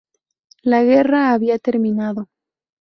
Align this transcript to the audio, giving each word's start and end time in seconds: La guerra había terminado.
La 0.63 0.81
guerra 0.83 1.31
había 1.31 1.59
terminado. 1.59 2.27